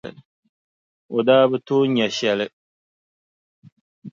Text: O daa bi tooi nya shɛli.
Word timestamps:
O 1.15 1.17
daa 1.27 1.45
bi 1.49 1.57
tooi 1.67 1.87
nya 1.93 2.07
shɛli. 2.17 2.45